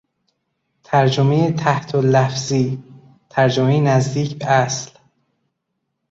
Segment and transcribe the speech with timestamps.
[0.83, 2.83] ترجمهی تحتاللفظی،
[3.29, 4.91] ترجمهی نزدیک به اصل